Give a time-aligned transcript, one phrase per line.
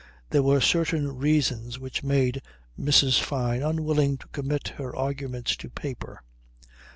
[0.31, 2.41] There were certain reasons which made
[2.75, 3.21] Mrs.
[3.21, 6.23] Fyne unwilling to commit her arguments to paper.